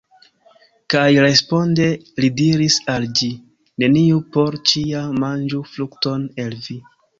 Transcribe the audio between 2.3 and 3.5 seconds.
diris al ĝi: